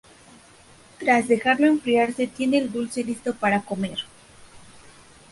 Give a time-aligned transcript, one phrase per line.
[0.97, 3.99] Tras dejarlo enfriar se tiene el dulce listo para comer.